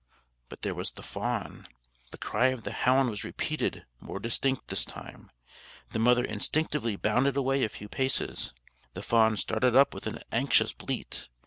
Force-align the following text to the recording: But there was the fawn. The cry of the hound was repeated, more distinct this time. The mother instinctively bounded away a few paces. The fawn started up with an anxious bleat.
But 0.49 0.63
there 0.63 0.73
was 0.73 0.89
the 0.93 1.03
fawn. 1.03 1.67
The 2.09 2.17
cry 2.17 2.47
of 2.47 2.63
the 2.63 2.71
hound 2.71 3.11
was 3.11 3.23
repeated, 3.23 3.85
more 3.99 4.19
distinct 4.19 4.69
this 4.69 4.83
time. 4.83 5.29
The 5.91 5.99
mother 5.99 6.23
instinctively 6.25 6.95
bounded 6.95 7.37
away 7.37 7.63
a 7.63 7.69
few 7.69 7.87
paces. 7.87 8.51
The 8.95 9.03
fawn 9.03 9.37
started 9.37 9.75
up 9.75 9.93
with 9.93 10.07
an 10.07 10.17
anxious 10.31 10.73
bleat. 10.73 11.27